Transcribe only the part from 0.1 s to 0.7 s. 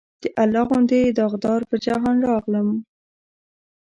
د الله